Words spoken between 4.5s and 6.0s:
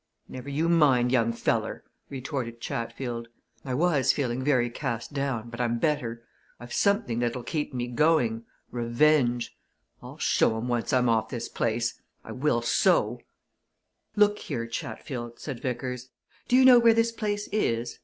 cast down, but I'm